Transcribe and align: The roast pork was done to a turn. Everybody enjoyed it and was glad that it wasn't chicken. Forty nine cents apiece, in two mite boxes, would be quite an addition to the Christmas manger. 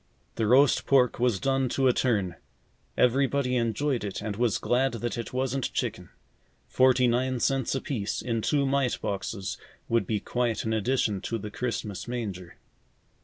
The 0.33 0.47
roast 0.47 0.87
pork 0.87 1.19
was 1.19 1.39
done 1.39 1.69
to 1.69 1.87
a 1.87 1.93
turn. 1.93 2.35
Everybody 2.97 3.55
enjoyed 3.55 4.03
it 4.03 4.19
and 4.19 4.35
was 4.35 4.57
glad 4.57 4.93
that 4.93 5.15
it 5.15 5.31
wasn't 5.31 5.71
chicken. 5.73 6.09
Forty 6.67 7.07
nine 7.07 7.39
cents 7.39 7.75
apiece, 7.75 8.19
in 8.19 8.41
two 8.41 8.65
mite 8.65 8.99
boxes, 8.99 9.59
would 9.87 10.07
be 10.07 10.19
quite 10.19 10.63
an 10.63 10.73
addition 10.73 11.21
to 11.21 11.37
the 11.37 11.51
Christmas 11.51 12.07
manger. 12.07 12.57